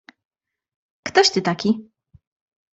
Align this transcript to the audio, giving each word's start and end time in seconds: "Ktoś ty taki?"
"Ktoś 1.03 1.29
ty 1.31 1.41
taki?" 1.41 1.89